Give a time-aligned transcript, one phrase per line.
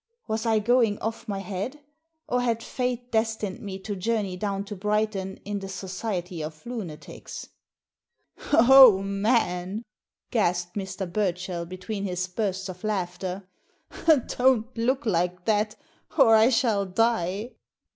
[0.27, 1.79] Was I going off my head?
[2.27, 7.49] Or had fate destined me to journey down to Brighton in the society of lunatics?
[8.51, 9.83] Oh, man!"
[10.31, 11.05] gasped Mr.
[11.05, 13.47] Burchell between his bursts of laughter,
[14.25, 15.75] "don't look like that,
[16.17, 17.51] or I shall die